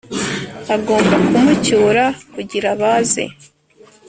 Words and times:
agomba 0.75 1.15
kumucyura 1.27 2.05
kugira 2.33 2.69
baze 2.81 3.23